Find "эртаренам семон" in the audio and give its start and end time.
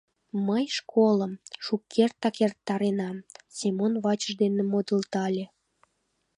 2.45-3.93